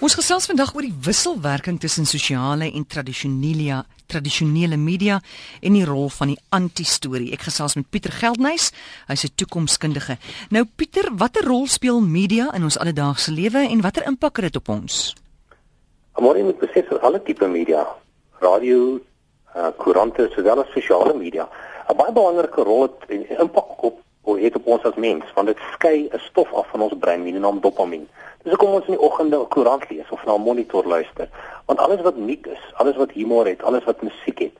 Ons 0.00 0.14
gesels 0.16 0.46
vandag 0.48 0.70
oor 0.72 0.86
die 0.86 0.96
wisselwerking 1.04 1.76
tussen 1.76 2.06
sosiale 2.08 2.70
en 2.72 2.86
tradisionele 2.88 3.82
tradisionele 4.08 4.78
media 4.80 5.18
en 5.60 5.76
die 5.76 5.84
rol 5.84 6.08
van 6.14 6.32
die 6.32 6.38
anti-storie. 6.56 7.28
Ek 7.36 7.44
gesels 7.44 7.76
met 7.76 7.84
Pieter 7.92 8.14
Geldnys, 8.16 8.70
hy's 9.10 9.24
'n 9.24 9.36
toekomskundige. 9.36 10.16
Nou 10.48 10.64
Pieter, 10.64 11.10
watter 11.12 11.44
rol 11.44 11.66
speel 11.66 12.00
media 12.00 12.48
in 12.56 12.64
ons 12.64 12.78
alledaagse 12.78 13.30
lewe 13.30 13.68
en 13.68 13.82
watter 13.82 14.06
impak 14.06 14.36
het 14.36 14.44
dit 14.44 14.56
op 14.56 14.68
ons? 14.68 15.14
Amore 16.12 16.42
moet 16.42 16.58
besef 16.58 16.88
dat 16.88 17.02
alle 17.02 17.22
tipe 17.22 17.46
media, 17.46 17.86
radio, 18.40 18.98
uh, 19.54 19.68
koerante, 19.76 20.30
sowel 20.34 20.64
as 20.64 20.72
sosiale 20.72 21.14
media, 21.14 21.46
'n 21.90 21.96
baie 21.96 22.12
belangrike 22.12 22.62
rol 22.62 22.82
het 22.82 23.10
en 23.10 23.38
impak 23.38 23.84
op 23.84 24.00
het 24.38 24.56
op 24.56 24.66
ons 24.66 24.82
as 24.82 24.94
mens, 24.94 25.24
want 25.34 25.46
dit 25.46 25.58
skei 25.72 26.08
'n 26.12 26.18
stof 26.18 26.52
af 26.52 26.66
van 26.70 26.80
ons 26.80 26.98
brein, 26.98 27.24
die 27.24 27.32
naam 27.32 27.60
dopamien. 27.60 28.08
Dis 28.42 28.52
hoekom 28.52 28.74
ons 28.74 28.86
in 28.86 28.96
die 28.96 29.06
oggende 29.08 29.36
'n 29.36 29.48
koerant 29.48 29.90
lees 29.90 30.10
of 30.10 30.24
na 30.24 30.34
'n 30.34 30.40
monitor 30.40 30.86
luister. 30.86 31.28
Want 31.66 31.78
alles 31.78 32.00
wat 32.00 32.16
nuut 32.16 32.46
is, 32.46 32.62
alles 32.72 32.96
wat 32.96 33.10
humor 33.10 33.46
het, 33.46 33.62
alles 33.62 33.84
wat 33.84 34.02
musiek 34.02 34.38
het, 34.38 34.56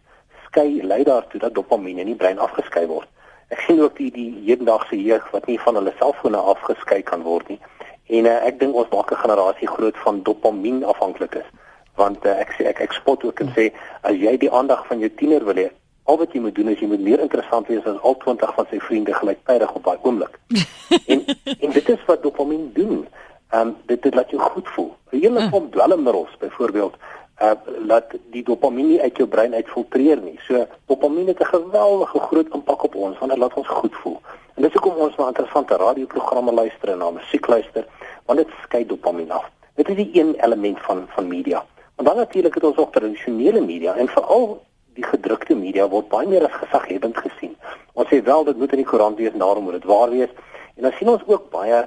skei 0.47 0.83
lei 0.83 1.02
daartoe 1.02 1.41
dat 1.41 1.55
dopamien 1.55 1.98
in 1.98 2.06
die 2.06 2.14
brein 2.14 2.38
afgeskei 2.38 2.87
word. 2.87 3.09
Ek 3.48 3.61
sien 3.61 3.83
ook 3.83 3.97
die 3.97 4.11
die 4.11 4.42
hedendaagse 4.45 5.02
jeug 5.02 5.30
wat 5.30 5.47
nie 5.47 5.61
van 5.61 5.75
hulle 5.75 5.92
selfone 5.98 6.37
afgeskei 6.37 7.02
kan 7.02 7.23
word 7.23 7.48
nie. 7.48 7.59
En 8.06 8.27
uh, 8.27 8.47
ek 8.47 8.59
dink 8.59 8.75
ons 8.75 8.91
maak 8.91 9.11
'n 9.12 9.23
generasie 9.23 9.69
groot 9.69 9.98
van 10.05 10.23
dopamien 10.23 10.84
afhanklik 10.84 11.34
is. 11.34 11.48
Want 11.95 12.27
uh, 12.27 12.39
ek 12.41 12.55
sê 12.59 12.66
ek, 12.66 12.80
ek 12.80 12.92
spot 12.92 13.25
ook 13.25 13.41
en 13.41 13.52
sê 13.56 13.70
as 14.02 14.16
jy 14.16 14.37
die 14.37 14.50
aandag 14.50 14.87
van 14.87 14.98
jou 14.98 15.11
tiener 15.14 15.45
wil 15.45 15.55
hê, 15.55 15.70
al 16.10 16.19
wat 16.19 16.32
jy 16.34 16.41
moet 16.42 16.55
doen 16.59 16.69
is 16.73 16.80
jy 16.82 16.88
moet 16.91 17.02
meer 17.06 17.23
interessant 17.23 17.69
wees 17.70 17.87
as 17.87 18.00
al 18.06 18.16
20 18.24 18.55
van 18.56 18.66
sy 18.70 18.80
vriende 18.82 19.14
gelyktydig 19.14 19.74
op 19.78 19.84
daai 19.87 19.98
oomblik. 20.09 20.38
en 21.12 21.24
en 21.55 21.74
dit 21.77 21.88
is 21.95 22.05
wat 22.09 22.23
dopamien 22.27 22.70
doen. 22.74 23.06
Ehm 23.50 23.69
um, 23.69 23.77
dit 23.91 24.02
dit 24.02 24.14
laat 24.14 24.30
jou 24.30 24.42
goed 24.42 24.69
voel. 24.74 24.91
'n 25.10 25.20
Hele 25.23 25.48
klomp 25.48 25.69
uh. 25.69 25.73
dwelmmiddels 25.77 26.36
byvoorbeeld 26.38 26.95
uh 27.42 27.52
laat 27.92 28.14
die 28.34 28.42
dopamien 28.42 28.88
nie 28.88 29.00
uit 29.00 29.16
jou 29.16 29.28
brein 29.28 29.55
uitfiltreer 29.55 30.22
nie. 30.22 30.39
So 30.47 30.67
dopamien 30.86 31.27
het 31.27 31.41
'n 31.41 31.52
geweldige 31.55 32.19
groot 32.19 32.55
impak 32.55 32.83
op 32.83 32.95
ons 32.95 33.19
want 33.19 33.30
dit 33.30 33.41
laat 33.41 33.55
ons 33.55 33.69
goed 33.69 33.95
voel. 34.02 34.19
En 34.55 34.62
dis 34.62 34.72
hoekom 34.72 34.97
ons 35.06 35.17
na 35.17 35.27
interessante 35.27 35.77
radioprogramme 35.77 36.52
luister 36.52 36.89
en 36.89 36.98
na 36.98 37.11
musiek 37.11 37.47
luister 37.47 37.86
want 38.27 38.39
dit 38.39 38.48
skei 38.62 38.86
dopamien 38.86 39.30
af. 39.30 39.47
Dit 39.74 39.89
is 39.89 39.97
die 39.97 40.11
een 40.12 40.34
element 40.34 40.80
van 40.80 41.06
van 41.14 41.28
media. 41.28 41.64
En 41.97 42.05
dan 42.05 42.17
natuurlik 42.17 42.55
het 42.55 42.64
ons 42.64 42.77
ook 42.77 42.92
tradisionele 42.92 43.61
media 43.61 43.95
en 43.95 44.08
veral 44.08 44.62
die 45.01 45.09
gedrukte 45.09 45.56
media 45.56 45.87
word 45.89 46.11
baie 46.12 46.29
meer 46.29 46.45
as 46.47 46.56
gesaghebend 46.61 47.17
gesien. 47.25 47.56
Ons 47.98 48.11
sê 48.12 48.20
wel 48.27 48.45
dit 48.48 48.61
moet 48.61 48.75
in 48.77 48.83
die 48.83 48.89
koerant 48.89 49.19
wees, 49.20 49.37
daarom 49.42 49.67
moet 49.69 49.79
dit 49.79 49.89
waar 49.89 50.12
wees. 50.12 50.33
En 50.77 50.87
dan 50.87 50.95
sien 50.98 51.11
ons 51.12 51.25
ook 51.27 51.48
baie 51.55 51.81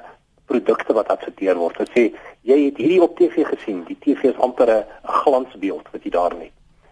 produkte 0.49 0.95
wat 0.97 1.11
adverteer 1.13 1.59
word. 1.59 1.77
Dit 1.83 1.93
sê 1.93 2.03
jy 2.49 2.57
het 2.65 2.81
hierdie 2.81 3.01
op 3.05 3.15
TV 3.19 3.45
gesien. 3.47 3.83
Die 3.87 3.97
TV 4.01 4.33
is 4.33 4.41
amper 4.47 4.69
'n 4.69 4.83
glansbeeld 5.23 5.87
wat 5.93 6.03
jy 6.03 6.11
daar. 6.11 6.35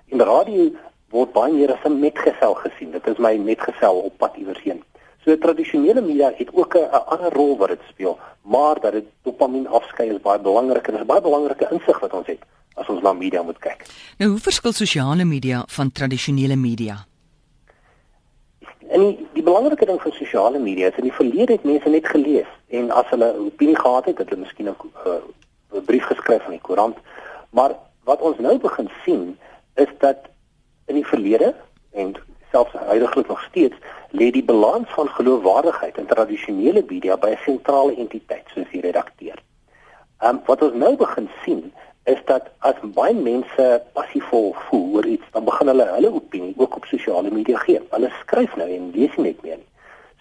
In 0.08 0.18
die 0.18 0.30
radio 0.34 0.70
word 1.12 1.34
baie 1.34 1.54
meer 1.54 1.74
as 1.74 1.86
'n 1.86 2.00
metgesel 2.00 2.56
gesien. 2.56 2.92
Dit 2.92 3.08
is 3.08 3.18
my 3.18 3.36
metgesel 3.38 4.00
op 4.08 4.18
pad 4.18 4.38
iewers 4.38 4.64
heen. 4.64 4.84
So 5.24 5.38
tradisionele 5.38 6.02
media 6.02 6.32
het 6.38 6.50
ook 6.54 6.76
'n 6.76 7.06
ander 7.06 7.34
rol 7.34 7.58
wat 7.58 7.70
dit 7.70 7.82
speel, 7.90 8.18
maar 8.42 8.80
dat 8.80 8.92
dit 8.92 9.06
dopamien 9.24 9.68
afskei 9.68 10.10
is 10.10 10.22
baie 10.22 10.40
belangrik 10.40 10.88
en 10.88 11.00
is 11.00 11.06
baie 11.06 11.22
belangrike 11.22 11.68
insig 11.72 12.00
wat 12.00 12.14
ons 12.14 12.28
het 12.28 12.42
as 12.82 12.90
ons 12.94 13.04
na 13.06 13.14
media 13.14 13.44
moet 13.46 13.60
kyk. 13.64 13.86
Nou 14.22 14.34
hoe 14.34 14.42
verskil 14.50 14.76
sosiale 14.78 15.26
media 15.26 15.64
van 15.78 15.92
tradisionele 15.92 16.58
media? 16.60 16.98
En 18.92 19.06
die, 19.06 19.28
die 19.38 19.44
belangrike 19.44 19.88
ding 19.88 20.02
van 20.02 20.12
sosiale 20.18 20.60
media 20.60 20.90
is 20.92 20.98
in 21.00 21.08
die 21.08 21.16
verlede 21.16 21.56
het 21.56 21.68
mense 21.68 21.90
net 21.90 22.10
gelees 22.14 22.50
en 22.80 22.92
as 22.92 23.08
hulle 23.14 23.30
'n 23.34 23.46
opinie 23.52 23.80
gehad 23.80 24.06
het, 24.06 24.18
het 24.18 24.30
hulle 24.30 24.44
miskien 24.44 24.68
'n 24.68 24.76
uh, 25.06 25.82
brief 25.86 26.06
geskryf 26.12 26.44
aan 26.46 26.58
die 26.58 26.68
koerant. 26.68 26.98
Maar 27.50 27.72
wat 28.04 28.22
ons 28.22 28.38
nou 28.40 28.58
begin 28.58 28.90
sien 29.06 29.38
is 29.76 29.92
dat 30.00 30.18
in 30.86 30.96
die 30.96 31.08
verlede 31.08 31.56
en 31.92 32.16
selfs 32.52 32.74
huidigelik 32.74 33.28
nog 33.28 33.42
steeds 33.42 33.76
lê 34.12 34.32
die 34.32 34.44
balans 34.44 34.90
van 34.90 35.08
geloofwaardigheid 35.10 35.98
in 35.98 36.06
tradisionele 36.06 36.84
media 36.88 37.18
by 37.18 37.30
'n 37.30 37.44
sentrale 37.46 37.96
entiteit 37.96 38.46
soos 38.54 38.70
die 38.72 38.82
redakteur. 38.82 39.38
Ehm 40.20 40.36
um, 40.36 40.42
wat 40.46 40.62
ons 40.62 40.74
nou 40.74 40.96
begin 40.98 41.30
sien 41.44 41.74
is 42.12 42.22
dat 42.26 42.50
as 42.68 42.80
baie 42.98 43.16
mense 43.16 43.66
passievol 43.94 44.52
voel 44.68 44.86
oor 44.96 45.08
iets, 45.14 45.28
dan 45.32 45.46
begin 45.48 45.72
hulle 45.72 45.88
hulle 45.96 46.12
opinie 46.14 46.54
ook 46.58 46.76
op 46.76 46.86
sosiale 46.90 47.32
media 47.32 47.58
gee. 47.66 47.80
Hulle 47.90 48.12
skryf 48.20 48.56
nou 48.60 48.68
en 48.76 48.92
lees 48.96 49.16
nie 49.18 49.32
net 49.32 49.42
meer 49.48 49.60
nie. 49.62 49.70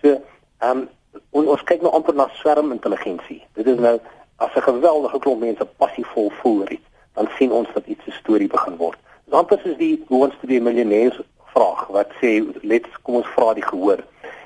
So, 0.03 0.17
ehm 0.65 0.83
um, 0.83 0.89
ons, 1.35 1.47
ons 1.57 1.65
kyk 1.67 1.83
nou 1.83 1.93
amper 1.97 2.15
na 2.15 2.29
swermintelligensie. 2.39 3.41
Dit 3.59 3.67
is 3.73 3.81
nou 3.87 3.97
as 4.45 4.55
'n 4.57 4.67
geweldige 4.69 5.19
klomp 5.19 5.41
mense 5.41 5.67
passievol 5.83 6.31
voel 6.41 6.61
oor 6.61 6.73
iets, 6.79 6.89
dan 7.15 7.29
sien 7.39 7.53
ons 7.53 7.69
dat 7.75 7.87
iets 7.87 8.07
'n 8.07 8.19
storie 8.23 8.49
begin 8.49 8.77
word. 8.77 8.99
Dis 9.25 9.39
amper 9.39 9.59
soos 9.65 9.77
die 9.77 10.05
hoe 10.09 10.25
ons 10.25 10.35
die 10.43 10.61
miljonêers 10.61 11.21
vraag 11.55 11.87
wat 11.97 12.11
sê 12.21 12.31
let 12.63 12.87
kom 13.03 13.15
ons 13.15 13.33
vra 13.35 13.55
die 13.55 13.69
gehoor. 13.73 14.01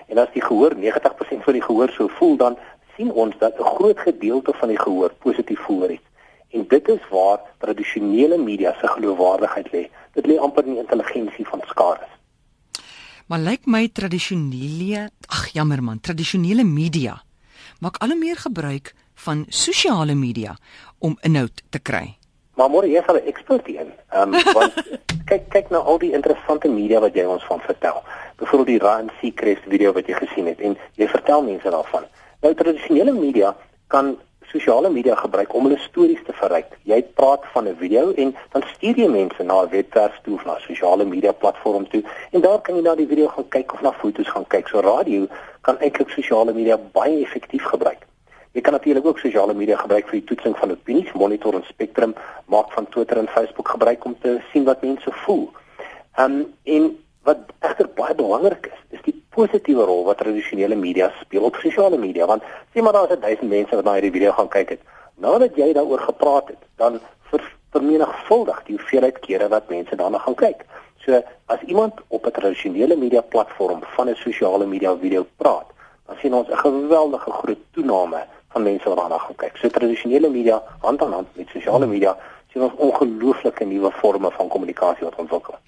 En 0.09 0.19
as 0.19 0.33
die 0.33 0.43
gehoor 0.43 0.75
90% 0.75 1.45
van 1.45 1.53
die 1.53 1.63
gehoor 1.63 1.91
sou 1.91 2.09
voel, 2.19 2.37
dan 2.37 2.59
sien 2.97 3.13
ons 3.13 3.35
dat 3.39 3.59
'n 3.59 3.75
groot 3.77 3.99
gedeelte 3.99 4.53
van 4.53 4.69
die 4.69 4.79
gehoor 4.79 5.13
positief 5.19 5.61
voel 5.61 5.83
oor 5.83 5.91
iets. 5.91 6.09
En 6.55 6.65
dit 6.71 6.89
is 6.89 7.07
waar 7.11 7.41
tradisionele 7.59 8.39
media 8.39 8.75
se 8.81 8.89
geloofwaardigheid 8.97 9.71
lê. 9.75 9.85
Dit 10.15 10.27
lê 10.31 10.39
amper 10.39 10.67
in 10.69 10.77
die 10.77 10.83
intelligensie 10.85 11.47
van 11.51 11.63
skare. 11.67 12.07
Maar 13.27 13.41
lyk 13.41 13.67
my 13.67 13.89
tradisionele, 13.89 15.09
ag 15.33 15.49
jammer 15.57 15.83
man, 15.83 16.01
tradisionele 16.01 16.65
media 16.65 17.23
maak 17.81 17.99
al 18.01 18.15
hoe 18.15 18.19
meer 18.19 18.37
gebruik 18.37 18.95
van 19.25 19.45
sosiale 19.49 20.15
media 20.15 20.57
om 20.99 21.17
inhoud 21.21 21.63
te 21.71 21.81
kry. 21.83 22.15
Maar 22.55 22.71
môre 22.71 22.89
jy 22.89 23.03
sal 23.07 23.19
'n 23.19 23.29
ekspert 23.33 23.67
hê. 23.67 23.85
Ehm 24.13 24.33
want 24.57 24.75
kyk 25.27 25.49
kyk 25.49 25.71
na 25.71 25.79
al 25.79 25.99
die 25.99 26.13
interessante 26.13 26.69
media 26.69 27.01
wat 27.01 27.15
jy 27.15 27.25
ons 27.25 27.45
van 27.45 27.61
vertel. 27.61 28.03
Byvoorbeeld 28.37 28.67
die 28.67 28.87
Rand 28.87 29.11
Secrets 29.21 29.65
video 29.69 29.93
wat 29.93 30.07
jy 30.07 30.15
gesien 30.15 30.47
het 30.47 30.61
en 30.61 30.77
jy 30.95 31.09
vertel 31.09 31.43
mense 31.43 31.71
daarvan. 31.71 32.05
Nou 32.41 32.55
tradisionele 32.55 33.13
media 33.13 33.57
kan 33.87 34.17
sosiale 34.51 34.91
media 34.91 35.15
gebruik 35.15 35.55
om 35.55 35.67
hulle 35.67 35.79
stories 35.79 36.23
te 36.27 36.33
verryk. 36.33 36.67
Jy 36.83 37.03
praat 37.19 37.45
van 37.53 37.69
'n 37.69 37.77
video 37.77 38.13
en 38.13 38.35
dan 38.53 38.63
stuur 38.75 38.97
jy 38.97 39.09
mense 39.09 39.43
na 39.43 39.63
'n 39.63 39.69
webwerf 39.71 40.21
toe 40.23 40.35
of 40.35 40.45
na 40.45 40.55
'n 40.55 40.61
sosiale 40.61 41.05
media 41.05 41.33
platform 41.33 41.89
toe 41.89 42.03
en 42.31 42.41
daar 42.41 42.61
kan 42.61 42.77
jy 42.77 42.83
na 42.83 42.95
die 42.95 43.07
video 43.07 43.29
gaan 43.29 43.49
kyk 43.49 43.73
of 43.75 43.81
na 43.81 43.93
foto's 43.93 44.29
gaan 44.29 44.47
kyk. 44.47 44.69
So 44.69 44.81
radio 44.81 45.27
kan 45.61 45.79
eintlik 45.79 46.11
sosiale 46.11 46.53
media 46.53 46.79
baie 46.93 47.25
effektief 47.25 47.65
gebruik. 47.65 48.07
Jy 48.53 48.61
kan 48.61 48.73
natuurlik 48.73 49.07
ook 49.07 49.19
sosiale 49.19 49.55
media 49.55 49.77
gebruik 49.77 50.05
vir 50.05 50.21
die 50.21 50.25
toetsing 50.25 50.57
van 50.57 50.71
opinies, 50.71 51.13
monitor 51.13 51.55
en 51.55 51.65
spectrum, 51.67 52.15
maak 52.47 52.73
van 52.73 52.89
Twitter 52.89 53.19
en 53.19 53.29
Facebook 53.29 53.69
gebruik 53.69 54.05
om 54.05 54.17
te 54.21 54.41
sien 54.53 54.65
wat 54.65 54.83
mense 54.83 55.11
voel. 55.11 55.51
Um 56.19 56.55
en 56.63 56.99
wat 57.23 57.39
egter 57.61 57.89
baie 57.95 58.15
belangrik 58.15 58.67
is, 58.67 58.99
is 58.99 59.03
die 59.03 59.24
positiewe 59.35 59.85
rol 59.85 60.05
wat 60.05 60.19
tradisionele 60.23 60.77
media 60.79 61.11
speel 61.21 61.43
op 61.49 61.59
sosiale 61.63 61.99
media 61.99 62.27
want 62.31 62.43
sê 62.73 62.83
maar 62.83 62.93
daar 62.97 63.11
is 63.11 63.21
1000 63.21 63.51
mense 63.51 63.75
wat 63.75 63.85
na 63.85 63.97
hierdie 63.99 64.15
video 64.17 64.33
gaan 64.33 64.49
kyk 64.49 64.69
het. 64.77 64.81
Nadat 65.27 65.57
jy 65.57 65.73
daaroor 65.73 66.01
gepraat 66.01 66.49
het, 66.49 66.63
dan 66.77 66.99
ver, 67.31 67.43
vermenigvuldig 67.71 68.63
die 68.67 68.77
hoeveelheid 68.77 69.19
kere 69.27 69.49
wat 69.49 69.71
mense 69.71 69.97
daarna 69.97 70.19
gaan 70.19 70.39
kyk. 70.39 70.65
So 71.05 71.21
as 71.47 71.61
iemand 71.67 72.01
op 72.09 72.27
'n 72.27 72.37
tradisionele 72.39 72.97
media 72.97 73.21
platform 73.21 73.81
van 73.97 74.09
'n 74.09 74.17
sosiale 74.17 74.67
media 74.67 74.97
video 74.97 75.27
praat, 75.37 75.69
dan 76.07 76.17
sien 76.21 76.35
ons 76.35 76.49
'n 76.49 76.57
geweldige 76.67 77.31
groot 77.31 77.63
toename 77.73 78.27
van 78.49 78.63
mense 78.63 78.89
wat 78.89 78.99
daarna 78.99 79.19
gaan 79.19 79.37
kyk. 79.37 79.57
So 79.57 79.69
tradisionele 79.69 80.31
media 80.31 80.63
hand 80.79 81.03
aan 81.03 81.13
hand 81.13 81.29
met 81.37 81.49
sosiale 81.49 81.87
media 81.87 82.17
sien 82.55 82.63
ons 82.63 82.75
ongelooflike 82.87 83.67
nuwe 83.67 83.91
forme 83.99 84.31
van 84.31 84.49
kommunikasie 84.49 85.05
wat 85.05 85.19
ontwikkel. 85.19 85.59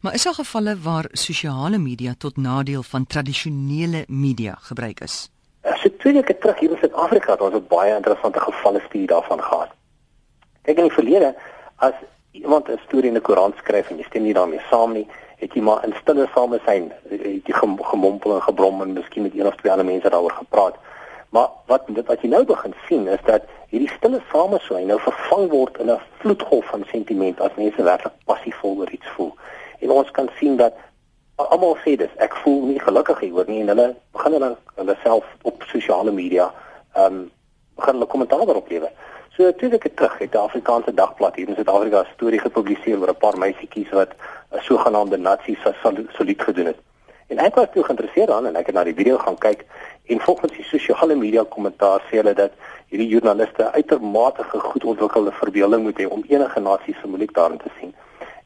Maar 0.00 0.14
is 0.14 0.24
daar 0.28 0.36
gevalle 0.36 0.76
waar 0.84 1.06
sosiale 1.12 1.78
media 1.78 2.12
tot 2.18 2.36
nadeel 2.36 2.82
van 2.82 3.06
tradisionele 3.06 4.04
media 4.08 4.58
gebruik 4.68 5.00
is? 5.00 5.30
As 5.64 5.84
ek 5.88 5.96
twee 6.02 6.12
weke 6.18 6.36
terug 6.38 6.60
hier 6.60 6.74
in 6.76 6.82
Suid-Afrika 6.82 7.32
het 7.32 7.44
ons 7.46 7.56
'n 7.56 7.66
baie 7.68 7.96
interessante 7.96 8.40
gevalle 8.40 8.82
studie 8.88 9.06
daarvan 9.06 9.40
gehad. 9.40 9.70
Kyk 10.62 10.78
in 10.78 10.88
die 10.88 10.98
verlede 11.00 11.34
as 11.76 11.94
iemand 12.32 12.68
'n 12.68 12.80
storie 12.86 13.10
in 13.10 13.16
'n 13.16 13.26
koerant 13.28 13.56
skryf 13.56 13.90
en 13.90 13.96
jy 13.96 14.04
stem 14.04 14.22
nie 14.22 14.34
daarmee 14.34 14.60
saam 14.70 14.92
nie, 14.92 15.06
het 15.36 15.54
jy 15.54 15.62
maar 15.62 15.84
in 15.84 15.94
stille 16.00 16.28
samesyn 16.34 16.92
het 17.08 17.46
jy 17.48 17.54
gemompel 17.92 18.34
en 18.34 18.42
gebrom 18.42 18.82
en 18.82 18.92
miskien 18.92 19.22
met 19.22 19.34
een 19.34 19.46
of 19.46 19.56
twee 19.56 19.72
ander 19.72 19.86
mense 19.86 20.10
daaroor 20.10 20.36
gepraat. 20.42 20.76
Maar 21.34 21.48
wat 21.66 21.82
wat 22.06 22.20
jy 22.22 22.28
nou 22.30 22.44
begin 22.46 22.74
sien 22.86 23.08
is 23.10 23.22
dat 23.26 23.42
hierdie 23.72 23.90
stille 23.96 24.20
samesyn 24.30 24.86
nou 24.86 25.00
vervang 25.02 25.48
word 25.50 25.78
in 25.82 25.90
'n 25.90 26.02
vloedgolf 26.22 26.66
van 26.72 26.84
sentiment 26.90 27.40
as 27.40 27.56
mense 27.56 27.82
werklik 27.82 28.14
passievol 28.30 28.76
oor 28.78 28.90
iets 28.90 29.08
voel 29.16 29.32
en 29.78 29.90
ons 29.90 30.10
kan 30.10 30.28
sien 30.38 30.56
dat 30.56 30.74
almal 31.36 31.76
sê 31.84 31.96
dis 31.98 32.14
ek 32.26 32.36
voel 32.42 32.60
nie 32.70 32.80
gelukkig 32.80 33.20
hieroor 33.26 33.48
nie 33.50 33.60
en 33.64 33.72
hulle 33.72 33.88
begin 34.16 34.36
hulle 34.36 34.50
hulle 34.76 34.96
self 35.02 35.24
op 35.42 35.66
sosiale 35.72 36.12
media 36.12 36.46
ehm 36.94 37.18
um, 37.18 37.30
begin 37.76 37.98
hulle 37.98 38.06
kommentaar 38.06 38.46
daarop 38.46 38.68
lewe. 38.70 38.90
So 39.36 39.52
twee 39.52 39.70
weke 39.70 39.94
terug 39.94 40.18
het 40.18 40.32
die 40.32 40.40
Afrikaanse 40.40 40.94
Dagblad 40.94 41.34
hier 41.34 41.48
in 41.48 41.54
Suid-Afrika 41.54 42.00
'n 42.00 42.14
storie 42.14 42.40
gepubliseer 42.40 43.00
oor 43.00 43.10
'n 43.10 43.22
paar 43.24 43.38
meisietjies 43.38 43.90
wat 43.90 44.10
'n 44.52 44.62
sogenaamde 44.68 45.16
nazi 45.16 45.58
solied 46.16 46.42
gedoen 46.42 46.66
het. 46.66 46.78
En 47.26 47.38
ek 47.38 47.54
was 47.54 47.66
toe 47.72 47.84
geïnteresseerd 47.84 48.28
daarin 48.28 48.46
en 48.46 48.56
ek 48.56 48.66
het 48.66 48.74
na 48.74 48.84
die 48.84 48.94
video 48.94 49.18
gaan 49.18 49.38
kyk 49.38 49.64
en 50.06 50.20
volgens 50.20 50.52
die 50.52 50.64
sosiale 50.64 51.14
media 51.14 51.44
kommentaar 51.48 52.02
sê 52.08 52.18
hulle 52.20 52.34
dat 52.34 52.52
hierdie 52.92 53.08
joernaliste 53.08 53.70
uitermate 53.72 54.44
goed 54.50 54.84
ontwikkelde 54.84 55.32
verbeelding 55.32 55.82
moet 55.82 56.00
hê 56.00 56.08
om 56.08 56.24
enige 56.28 56.60
nasie 56.60 56.96
simboliek 57.00 57.32
daarin 57.34 57.58
te 57.58 57.72
sien. 57.78 57.94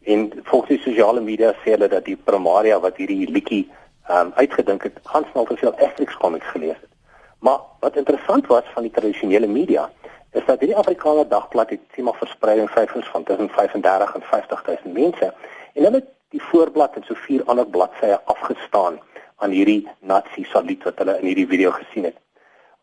En 0.02 0.30
volgens 0.42 0.70
die 0.70 0.84
sosiale 0.84 1.20
media 1.20 1.52
sê 1.62 1.74
hulle 1.74 1.88
dat 1.88 2.04
die 2.04 2.16
primaria 2.16 2.78
wat 2.80 2.96
hierdie 2.96 3.26
liedjie 3.30 3.64
um, 4.10 4.30
uitgedink 4.34 4.86
het, 4.86 5.00
gaan 5.04 5.26
snel 5.30 5.44
te 5.44 5.56
veel 5.56 5.74
Asterix 5.74 6.16
comics 6.16 6.46
gelees 6.54 6.78
het. 6.80 6.92
Maar 7.38 7.58
wat 7.80 7.96
interessant 7.96 8.46
was 8.46 8.70
van 8.74 8.86
die 8.86 8.94
tradisionele 8.94 9.46
media 9.46 9.90
is 10.32 10.46
dat 10.46 10.60
hierdie 10.60 10.76
Afrikaner 10.76 11.28
dagblad 11.28 11.70
het 11.70 11.80
sien 11.94 12.04
maar 12.04 12.22
verspreiding 12.22 12.70
syfers 12.70 13.08
van 13.08 13.24
tussen 13.24 13.48
35 13.48 14.14
en 14.14 14.22
50000 14.22 14.92
mense 14.92 15.34
en 15.74 15.82
hulle 15.82 16.00
het 16.00 16.10
die 16.28 16.42
voorblad 16.42 16.94
en 16.94 17.04
so 17.04 17.14
vier 17.26 17.42
ander 17.46 17.66
bladsye 17.66 18.20
afgestaan 18.24 18.98
aan 19.38 19.54
hierdie 19.54 19.86
nazi 20.00 20.44
saluut 20.52 20.82
wat 20.84 20.98
hulle 21.02 21.18
in 21.20 21.30
hierdie 21.30 21.46
video 21.46 21.70
gesien 21.76 22.08
het. 22.10 22.16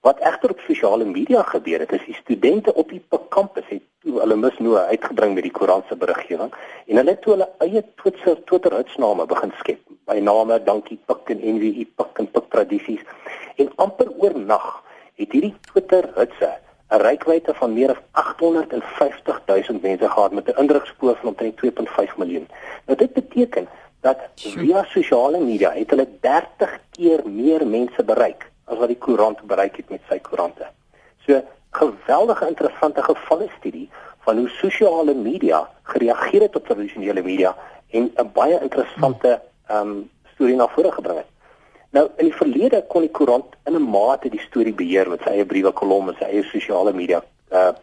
Wat 0.05 0.19
egter 0.21 0.51
op 0.53 0.59
sosiale 0.67 1.05
media 1.05 1.41
gebeur 1.43 1.79
het, 1.81 1.91
is 1.91 2.03
die 2.05 2.17
studente 2.19 2.73
op 2.73 2.89
die 2.93 3.01
kampus 3.33 3.65
het 3.71 3.81
toe 4.05 4.19
hulle 4.21 4.37
misnoë 4.37 4.83
uitgebring 4.91 5.33
met 5.33 5.47
die 5.47 5.51
Koran 5.51 5.81
se 5.89 5.97
beriggewing 5.97 6.51
en 6.85 6.99
hulle 6.99 7.15
het 7.15 7.23
toe 7.23 7.33
hulle 7.33 7.47
eie 7.65 7.81
Twitter 8.01 8.37
Twitter 8.45 8.75
hitsname 8.77 9.25
begin 9.31 9.53
skep. 9.59 9.81
By 10.05 10.19
name 10.21 10.59
dankie 10.67 10.99
Pik 11.09 11.31
en 11.33 11.41
NWI 11.55 11.87
Pik 11.97 12.21
en 12.21 12.29
Pik 12.31 12.51
tradisies. 12.53 13.01
En 13.57 13.71
amper 13.81 14.11
oornag 14.21 14.67
het 15.17 15.33
hierdie 15.33 15.55
Twitter 15.71 16.07
hitse 16.19 16.51
'n 16.93 17.01
rykwyte 17.01 17.53
van 17.57 17.73
meer 17.73 17.95
as 17.95 18.01
850 18.11 19.41
000 19.45 19.79
mense 19.81 20.09
gehad 20.09 20.31
met 20.31 20.47
'n 20.47 20.59
indrukspoor 20.61 21.15
van 21.15 21.29
omtrent 21.29 21.57
2.5 21.57 22.17
miljoen. 22.17 22.47
Nou 22.85 22.97
dit 22.97 23.13
beteken 23.13 23.67
dat 24.05 24.21
via 24.53 24.83
sosiale 24.93 25.39
media 25.41 25.71
het 25.73 25.89
hulle 25.89 26.05
30 26.21 26.73
keer 26.97 27.23
meer 27.25 27.65
mense 27.67 28.03
bereik 28.05 28.45
as 28.69 28.77
wat 28.81 28.91
die 28.91 29.01
koerant 29.05 29.41
bereik 29.49 29.79
het 29.81 29.89
met 29.93 30.03
sy 30.09 30.19
koerante. 30.25 30.67
So 31.25 31.41
geweldige 31.75 32.47
interessante 32.47 33.03
gevalle 33.03 33.47
studie 33.57 33.87
van 34.25 34.37
hoe 34.41 34.49
sosiale 34.49 35.13
media 35.13 35.63
gereageer 35.93 36.45
het 36.47 36.55
op 36.55 36.67
tradisionele 36.69 37.23
media 37.25 37.55
en 37.89 38.11
'n 38.13 38.29
baie 38.33 38.59
interessante 38.61 39.41
ehm 39.67 39.89
um, 39.89 40.09
storie 40.33 40.55
na 40.55 40.67
vore 40.67 40.91
gebring 40.91 41.17
het. 41.17 41.31
Nou 41.89 42.05
in 42.17 42.25
die 42.29 42.37
verlede 42.41 42.83
kon 42.87 43.01
die 43.01 43.11
koerant 43.17 43.55
in 43.65 43.75
'n 43.75 43.89
mate 43.89 44.29
die 44.29 44.45
storie 44.47 44.73
beheer 44.73 45.09
met 45.09 45.21
sy 45.21 45.29
eie 45.29 45.45
briewe 45.45 45.71
kolomme, 45.71 46.13
sy 46.19 46.25
eie 46.25 46.43
sosiale 46.43 46.93
media 46.93 47.23
uh 47.51 47.73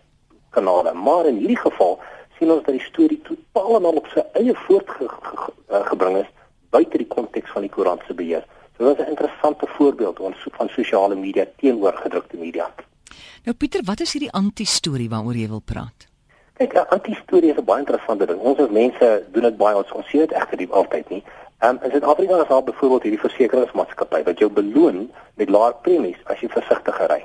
kanale, 0.52 0.92
maar 0.92 1.26
in 1.26 1.36
hierdie 1.36 1.58
geval 1.58 1.98
sien 2.38 2.50
ons 2.50 2.64
dat 2.64 2.74
die 2.74 2.84
storie 2.84 3.20
totaal 3.22 3.76
en 3.76 3.84
al 3.84 4.00
op 4.00 4.08
sy 4.12 4.24
eie 4.40 4.54
voortgebring 4.66 6.16
is 6.22 6.30
buite 6.70 6.98
die 6.98 7.08
konteks 7.08 7.50
van 7.52 7.66
die 7.66 7.70
koerant 7.70 8.02
se 8.06 8.14
beheer. 8.14 8.44
So 8.76 8.88
dit 8.88 8.98
is 8.98 9.04
'n 9.06 9.10
interessante 9.14 9.66
voorbeeld 9.66 10.20
ons 10.20 10.36
van 10.56 10.68
sosiale 10.68 11.14
media 11.14 11.44
teenoor 11.56 11.92
gedrukte 11.92 12.36
media. 12.36 12.70
Nou 13.44 13.56
Pieter, 13.56 13.82
wat 13.84 14.00
is 14.00 14.12
hierdie 14.12 14.32
anti-storie 14.32 15.08
waaroor 15.08 15.34
jy 15.34 15.48
wil 15.48 15.60
praat? 15.64 16.06
Kyk, 16.58 16.74
'n 16.74 16.88
anti-storie 16.88 17.50
is 17.50 17.58
'n 17.58 17.64
baie 17.64 17.78
interessante 17.78 18.26
ding. 18.26 18.40
Ons 18.40 18.58
as 18.58 18.70
mense 18.70 19.24
doen 19.32 19.42
dit 19.42 19.56
baie 19.56 19.76
ons 19.76 19.92
ons 19.92 20.08
sien 20.08 20.20
dit 20.20 20.32
egter 20.32 20.58
nie 20.58 20.68
altyd 20.70 21.08
nie. 21.08 21.22
Ehm 21.58 21.76
um, 21.76 21.78
in 21.84 21.90
Suid-Afrika 21.90 22.42
is 22.42 22.48
daar 22.48 22.64
byvoorbeeld 22.64 23.02
hierdie 23.02 23.20
versekeringsmaatskappy 23.20 24.22
wat 24.22 24.38
jou 24.38 24.50
beloon 24.50 25.10
met 25.34 25.48
laer 25.48 25.74
premies 25.82 26.16
as 26.24 26.40
jy 26.40 26.48
versigtiger 26.48 27.08
ry. 27.08 27.22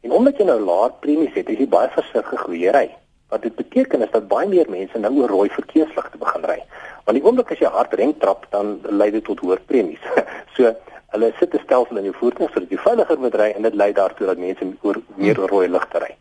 En 0.00 0.10
omdat 0.12 0.36
jy 0.36 0.44
nou 0.44 0.60
laer 0.60 0.92
premies 1.00 1.34
het, 1.34 1.48
is 1.48 1.58
jy 1.58 1.68
baie 1.68 1.88
versigtig 1.88 2.40
hoe 2.46 2.58
jy 2.58 2.70
ry. 2.70 2.88
Wat 3.32 3.42
dit 3.42 3.54
beteken 3.56 4.04
is 4.04 4.12
dat 4.12 4.28
baie 4.28 4.48
meer 4.48 4.68
mense 4.70 4.98
nou 5.00 5.12
oor 5.22 5.32
rooi 5.32 5.48
verkeersligte 5.50 6.18
begin 6.20 6.44
ry. 6.50 6.58
Want 7.04 7.18
die 7.18 7.24
oomblik 7.24 7.52
as 7.54 7.62
jy 7.62 7.70
hard 7.72 7.94
rem 7.98 8.12
trap, 8.20 8.44
dan 8.52 8.74
lei 9.00 9.10
dit 9.10 9.24
tot 9.24 9.40
hoër 9.40 9.62
premies. 9.66 10.02
so 10.56 10.74
hulle 11.12 11.32
sit 11.38 11.54
'n 11.54 11.64
stelsel 11.64 12.00
in 12.00 12.08
jou 12.08 12.16
voertuig 12.16 12.52
sodat 12.52 12.70
jy 12.70 12.78
veiliger 12.80 13.18
moet 13.20 13.34
ry 13.40 13.48
en 13.56 13.62
dit 13.68 13.74
lei 13.74 13.92
daartoe 13.92 14.26
dat 14.26 14.38
mense 14.38 14.68
oor 14.82 15.00
meer 15.16 15.40
oor 15.40 15.48
rooi 15.48 15.68
ligte 15.68 15.98
ry. 16.04 16.12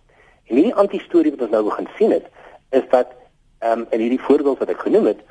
En 0.47 0.55
hierdie 0.55 0.75
anti-storie 0.83 1.31
wat 1.35 1.45
ons 1.47 1.51
nou 1.55 1.63
begin 1.69 1.87
sien 1.97 2.11
het, 2.11 2.25
is 2.71 2.87
dat 2.89 3.13
ehm 3.59 3.79
um, 3.79 3.85
in 3.89 3.99
hierdie 3.99 4.25
voorbeeld 4.27 4.59
wat 4.59 4.73
ek 4.73 4.83
genoem 4.87 5.05
het, 5.05 5.21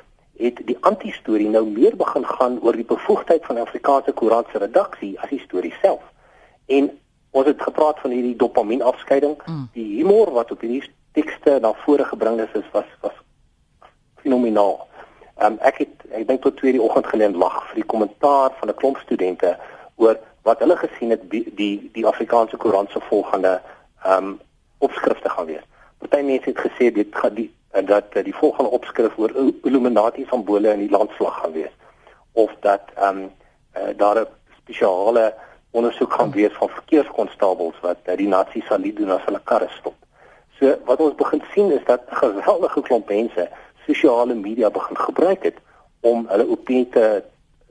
het 0.41 0.61
die 0.65 0.77
anti-storie 0.81 1.49
nou 1.49 1.65
meer 1.67 1.95
begin 1.97 2.25
gaan 2.25 2.57
oor 2.61 2.77
die 2.77 2.87
bevoegdheid 2.87 3.45
van 3.45 3.57
Afrikaanse 3.57 4.11
koerant 4.11 4.47
se 4.51 4.57
redaksie 4.57 5.13
as 5.19 5.29
die 5.29 5.43
storie 5.45 5.73
self. 5.81 6.01
En 6.65 6.89
ons 7.31 7.47
het 7.47 7.61
gepraat 7.61 7.99
van 7.99 8.11
hierdie 8.11 8.35
dopamienafskeiding, 8.35 9.35
mm. 9.45 9.67
die 9.73 9.87
humor 9.97 10.31
wat 10.31 10.51
op 10.51 10.63
hierdie 10.65 10.83
tekste 11.11 11.59
na 11.59 11.73
vore 11.73 12.05
gebring 12.05 12.39
is, 12.39 12.53
is 12.53 12.71
was 12.71 12.89
was 13.01 13.17
fenomenaal. 14.21 14.87
Um, 15.41 15.57
ek 15.59 15.77
het 15.77 16.05
ek 16.11 16.27
dink 16.27 16.41
tot 16.41 16.57
2 16.57 16.71
die 16.77 16.81
oggend 16.81 17.07
geleen 17.07 17.37
lag 17.37 17.57
vir 17.69 17.81
die 17.81 17.89
kommentaar 17.93 18.51
van 18.59 18.69
'n 18.69 18.79
klomp 18.81 18.97
studente 18.97 19.57
oor 19.95 20.19
wat 20.43 20.59
hulle 20.59 20.77
gesien 20.77 21.09
het 21.09 21.29
die 21.29 21.45
die, 21.55 21.89
die 21.93 22.05
Afrikaanse 22.05 22.57
koerant 22.57 22.91
se 22.91 22.99
volgende 23.09 23.61
ehm 24.03 24.23
um, 24.23 24.39
opskrifte 24.77 25.29
gaan 25.29 25.45
wees. 25.45 25.65
Party 25.97 26.23
mense 26.25 26.49
het 26.49 26.59
gesê 26.59 26.91
dit 26.93 27.15
gaan 27.15 27.33
die 27.33 27.51
dat 27.71 28.13
die 28.13 28.35
volgende 28.35 28.69
opskrif 28.69 29.17
oor 29.17 29.31
Illuminati 29.63 30.25
simbole 30.29 30.73
in 30.73 30.79
die 30.79 30.89
landslag 30.89 31.37
gaan 31.41 31.51
wees 31.51 31.73
of 32.31 32.51
dat 32.59 32.81
ehm 32.95 33.17
um, 33.17 33.31
uh, 33.77 33.97
daar 33.97 34.19
'n 34.19 34.27
spesiale 34.57 35.33
ondersoek 35.71 36.13
gaan 36.13 36.31
wees 36.31 36.53
van 36.53 36.69
verkeerskonstabels 36.69 37.79
wat 37.81 37.97
uh, 38.05 38.17
die 38.17 38.27
nasies 38.27 38.65
sal 38.65 38.81
doen 38.81 39.11
as 39.11 39.25
hulle 39.25 39.41
karre 39.43 39.69
stop. 39.79 39.95
So 40.61 40.77
wat 40.85 40.99
ons 41.01 41.15
begin 41.17 41.41
sien 41.53 41.71
is 41.71 41.85
dat 41.85 42.01
'n 42.09 42.15
geweldige 42.15 42.81
klomp 42.81 43.07
mense 43.09 43.49
sosiale 43.85 44.33
media 44.33 44.69
begin 44.69 44.97
gebruik 44.97 45.43
het 45.43 45.57
om 45.99 46.27
hulle 46.27 46.49
opinie 46.49 46.89
te 46.89 47.23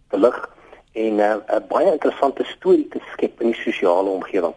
belig 0.08 0.50
en 0.92 1.14
'n 1.14 1.20
uh, 1.20 1.60
baie 1.68 1.92
interessante 1.92 2.44
storie 2.44 2.88
te 2.88 3.00
skep 3.12 3.40
in 3.40 3.46
die 3.46 3.62
sosiale 3.62 4.10
omgewing. 4.10 4.54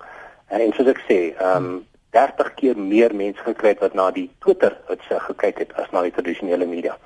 Uh, 0.52 0.58
en 0.58 0.74
soos 0.74 0.88
ek 0.88 1.02
sê, 1.10 1.20
ehm 1.38 1.66
um, 1.66 1.86
30 2.10 2.54
keer 2.54 2.78
meer 2.78 3.16
mense 3.16 3.42
gekry 3.42 3.70
het 3.70 3.80
wat 3.80 3.94
na 3.94 4.12
die 4.12 4.30
Twitter 4.40 4.78
uitse 4.88 5.20
gekyk 5.20 5.58
het 5.58 5.72
as 5.74 5.90
na 5.92 6.02
die 6.02 6.12
tradisionele 6.12 6.66
media. 6.66 6.98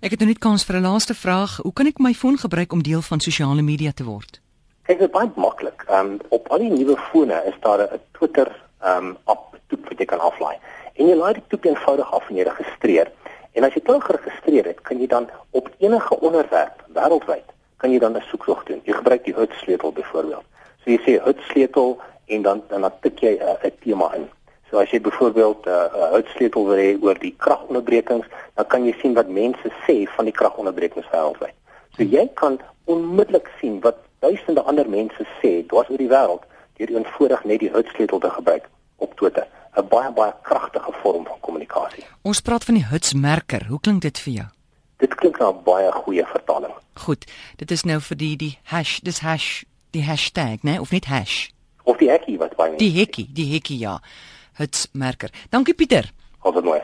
Ek 0.00 0.10
het 0.10 0.18
nou 0.18 0.28
net 0.28 0.38
kans 0.38 0.64
vir 0.64 0.76
'n 0.76 0.82
laaste 0.82 1.14
vraag. 1.14 1.56
Hoe 1.62 1.72
kan 1.72 1.86
ek 1.86 1.98
my 1.98 2.14
foon 2.14 2.38
gebruik 2.38 2.72
om 2.72 2.82
deel 2.82 3.02
van 3.02 3.20
sosiale 3.20 3.62
media 3.62 3.92
te 3.92 4.04
word? 4.04 4.40
Kyk, 4.82 4.98
dit 4.98 5.08
is 5.08 5.14
baie 5.14 5.30
maklik. 5.36 5.84
Ehm 5.88 6.06
um, 6.06 6.18
op 6.28 6.48
al 6.48 6.58
die 6.58 6.70
nuwe 6.70 6.96
fone 6.96 7.42
is 7.46 7.54
daar 7.60 7.80
'n 7.82 8.00
Twitter 8.12 8.62
ehm 8.84 9.06
um, 9.06 9.16
app 9.24 9.56
wat 9.88 9.98
jy 9.98 10.06
kan 10.06 10.20
aflaai. 10.20 10.56
En 10.94 11.08
jy 11.08 11.16
laai 11.16 11.32
dit 11.34 11.48
toe 11.48 11.58
eenvoudig 11.62 12.12
af 12.12 12.28
en 12.28 12.36
jy 12.36 12.44
registreer. 12.46 13.10
En 13.52 13.64
as 13.64 13.74
jy 13.74 13.82
klaar 13.82 14.02
geregistreer 14.02 14.64
het, 14.70 14.80
kan 14.82 15.00
jy 15.00 15.06
dan 15.06 15.28
op 15.50 15.68
enige 15.78 16.20
onderwerp 16.20 16.84
wêreldwyd 16.94 17.54
kan 17.84 17.92
jy 17.92 17.98
dan 17.98 18.16
'n 18.16 18.24
soektog 18.30 18.64
doen. 18.64 18.80
Jy 18.84 18.92
gebruik 18.92 19.24
die 19.24 19.34
HUT 19.34 19.52
sleutel 19.62 19.92
byvoorbeeld. 19.92 20.44
So 20.80 20.90
jy 20.90 20.98
sê 21.04 21.12
HUT 21.24 21.40
sleutel 21.50 22.00
en 22.26 22.42
dan 22.42 22.62
dan 22.68 22.92
tik 23.00 23.18
jy 23.20 23.34
'n 23.36 23.66
uh, 23.66 23.70
tema 23.84 24.14
in. 24.14 24.28
So 24.70 24.78
as 24.78 24.90
jy 24.90 25.00
byvoorbeeld 25.00 25.66
'n 25.66 25.68
uh, 25.68 26.12
HUT 26.12 26.26
sleutel 26.34 26.64
wil 26.66 26.76
hê 26.76 26.96
oor 27.02 27.18
die 27.18 27.34
kragonderbrekings, 27.36 28.26
dan 28.54 28.66
kan 28.66 28.84
jy 28.84 28.94
sien 29.00 29.14
wat 29.14 29.28
mense 29.28 29.68
sê 29.86 30.08
van 30.16 30.24
die 30.24 30.32
kragonderbrekings 30.32 31.10
wêreldwyd. 31.12 31.56
So 31.96 32.02
jy 32.02 32.30
kan 32.34 32.60
onmiddellik 32.84 33.50
sien 33.60 33.80
wat 33.80 33.96
duisende 34.18 34.62
ander 34.62 34.88
mense 34.88 35.26
sê 35.42 35.66
dwars 35.66 35.90
oor 35.90 36.00
die 36.00 36.08
wêreld 36.08 36.42
deur 36.76 36.88
eenvoudig 36.88 37.44
net 37.44 37.60
die 37.60 37.70
HUT 37.70 37.88
sleutel 37.94 38.18
te 38.18 38.30
gebruik 38.30 38.68
op 38.96 39.14
Twitter. 39.16 39.46
'n 39.76 39.88
baie 39.88 40.12
baie 40.12 40.34
kragtige 40.42 40.92
vorm 41.02 41.24
van 41.26 41.40
kommunikasie. 41.40 42.04
Ons 42.22 42.40
praat 42.40 42.64
van 42.64 42.74
die 42.74 42.86
hitsmerker. 42.86 43.66
Hoe 43.66 43.80
klink 43.80 44.02
dit 44.02 44.18
vir 44.18 44.32
jou? 44.32 44.46
Dit 45.02 45.14
klink 45.14 45.38
na 45.38 45.50
'n 45.50 45.62
baie 45.64 45.92
goeie 45.92 46.26
vertaling. 46.26 46.74
Goed. 46.94 47.24
Dit 47.56 47.70
is 47.70 47.82
nou 47.82 48.00
vir 48.00 48.16
die 48.16 48.36
die 48.36 48.58
hash, 48.62 49.00
dis 49.00 49.18
hash, 49.18 49.64
die 49.90 50.02
hashtag, 50.02 50.62
né, 50.62 50.70
nee? 50.70 50.80
of 50.80 50.90
net 50.90 51.04
hash. 51.04 51.50
Of 51.84 51.96
die 51.96 52.10
hekkie 52.10 52.38
wat 52.38 52.56
my. 52.58 52.76
Die 52.76 52.92
hekkie, 52.98 53.28
die 53.32 53.52
hekkie 53.52 53.78
ja. 53.78 54.00
Hitsmerker. 54.52 55.30
Dankie 55.50 55.74
Pieter. 55.74 56.12
Alles 56.38 56.62
mooi. 56.62 56.80